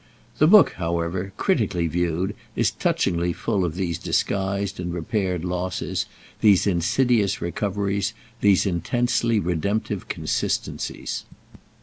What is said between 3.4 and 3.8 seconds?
of